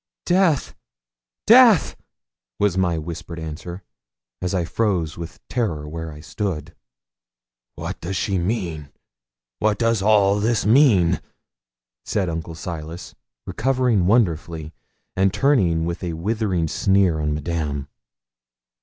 [0.25, 0.73] 'Death!
[1.45, 1.95] death!'
[2.57, 3.83] was my whispered answer,
[4.41, 6.73] as I froze with terror where I stood.
[7.75, 8.89] 'What does she mean?
[9.59, 11.21] what does all this mean?'
[12.03, 13.13] said Uncle Silas,
[13.45, 14.73] recovering wonderfully,
[15.15, 17.87] and turning with a withering sneer on Madame.